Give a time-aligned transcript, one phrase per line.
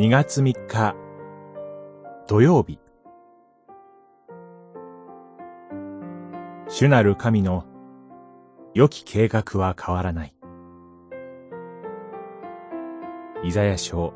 [0.00, 0.96] 2月3日
[2.26, 2.78] 土曜日
[6.70, 7.66] 主なる神の
[8.72, 10.34] 良き計画は変わらない。
[13.44, 14.14] イザヤ書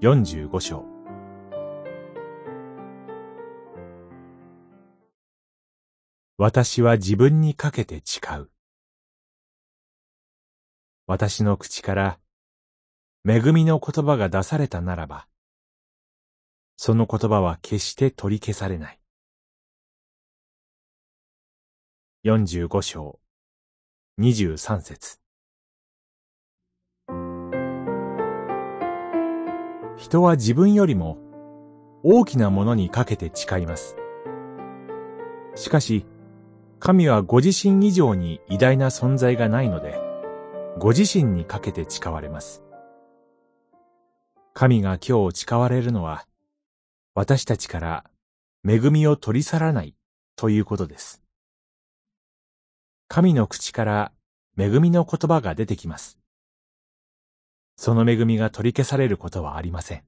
[0.00, 0.86] 45章
[6.38, 8.48] 私は自分にかけて誓う。
[11.06, 12.18] 私の口から
[13.28, 15.26] 恵みの言葉が出されたならば、
[16.78, 18.98] その言葉は決して取り消されない。
[22.24, 23.20] 45章
[24.18, 25.18] 23節
[29.98, 31.18] 人は自分よりも
[32.02, 33.96] 大きなものにかけて誓います。
[35.56, 36.06] しかし、
[36.78, 40.00] 神はご自身以上に偉大な存在がないので、
[40.78, 42.64] ご自身にかけて誓われます。
[44.60, 46.26] 神が今日誓われるのは、
[47.14, 48.04] 私たちから
[48.62, 49.94] 恵みを取り去らない
[50.36, 51.22] ということです。
[53.08, 54.12] 神の口から
[54.58, 56.18] 恵みの言葉が出てきます。
[57.76, 60.04] その恵みが取り消されることはありません。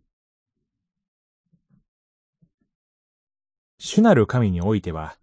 [3.78, 5.17] 主なる神においては、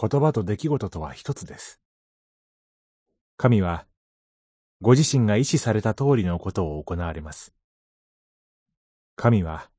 [0.00, 1.82] 言葉と出来事とは一つです。
[3.36, 3.84] 神は、
[4.80, 7.52] ご自身が意志された通りのことを行われます。
[9.14, 9.70] 神は、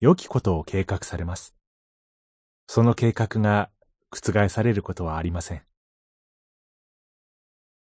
[0.00, 1.54] 良きことを計画されます。
[2.66, 3.70] その計画が
[4.10, 5.62] 覆されることはありません。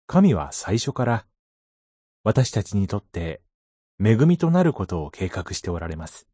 [0.08, 1.26] 神は最初から
[2.24, 3.42] 私たちにとって
[4.04, 6.28] 恵みとなることを計画しておられます。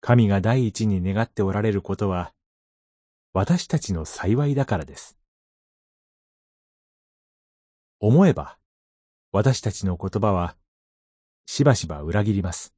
[0.00, 2.32] 神が第一に願っておられることは
[3.32, 5.18] 私たちの幸いだからです。
[8.00, 8.58] 思えば
[9.32, 10.56] 私たちの言葉は
[11.46, 12.74] しばしば裏切ります。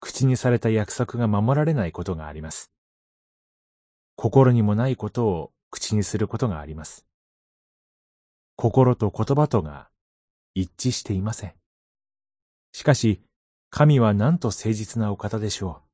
[0.00, 2.70] 口にされた約束が守られないことがあります。
[4.14, 7.06] 心にもないことを口にすることがあります。
[8.56, 9.88] 心と言葉とが
[10.54, 11.54] 一致していません。
[12.72, 13.20] しかし、
[13.70, 15.86] 神はなんと誠実なお方でしょう。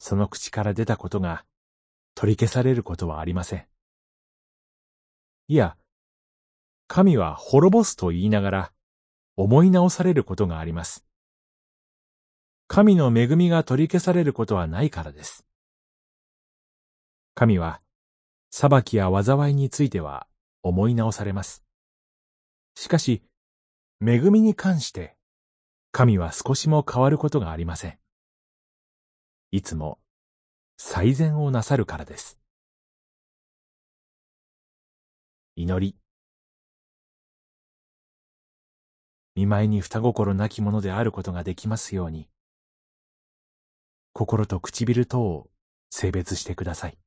[0.00, 1.44] その口から出たことが
[2.14, 3.66] 取り消されることはありません。
[5.46, 5.76] いや、
[6.88, 8.72] 神は滅ぼすと言いながら
[9.40, 11.04] 思い直されることがあります。
[12.66, 15.46] 神の恵みが取り消されることはないからです。
[17.36, 17.80] 神は
[18.50, 20.26] 裁きや災いについては
[20.64, 21.62] 思い直されます。
[22.74, 23.22] しかし、
[24.04, 25.16] 恵みに関して、
[25.92, 27.98] 神は少しも変わることがありません。
[29.52, 30.00] いつも
[30.78, 32.40] 最善をなさるからです。
[35.54, 35.96] 祈り。
[39.38, 42.28] 見舞いに双心なきものであることができますように、
[44.12, 45.48] 心と唇とを
[45.90, 46.98] 性別してください。